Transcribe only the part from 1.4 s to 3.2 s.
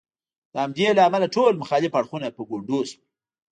مخالف اړخونه په ګونډو شول.